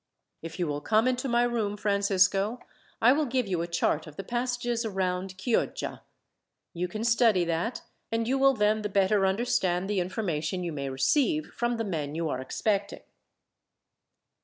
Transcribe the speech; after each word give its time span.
"If 0.41 0.57
you 0.57 0.65
will 0.65 0.81
come 0.81 1.07
into 1.07 1.27
my 1.27 1.43
room, 1.43 1.77
Francisco, 1.77 2.59
I 3.03 3.11
will 3.11 3.27
give 3.27 3.47
you 3.47 3.61
a 3.61 3.67
chart 3.67 4.07
of 4.07 4.15
the 4.15 4.23
passages 4.23 4.83
around 4.83 5.37
Chioggia. 5.37 6.01
You 6.73 6.87
can 6.87 7.03
study 7.03 7.45
that, 7.45 7.83
and 8.11 8.27
you 8.27 8.39
will 8.39 8.55
then 8.55 8.81
the 8.81 8.89
better 8.89 9.27
understand 9.27 9.87
the 9.87 9.99
information 9.99 10.63
you 10.63 10.71
may 10.71 10.89
receive, 10.89 11.51
from 11.53 11.77
the 11.77 11.83
men 11.83 12.15
you 12.15 12.29
are 12.29 12.41
expecting." 12.41 13.01